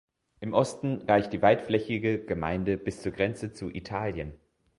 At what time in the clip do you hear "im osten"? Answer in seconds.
0.39-1.03